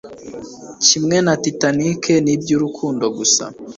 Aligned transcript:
Kimwe 0.85 1.17
na 1.25 1.33
Titanic 1.43 2.03
nibyurukundo 2.25 3.05
gusa 3.17 3.43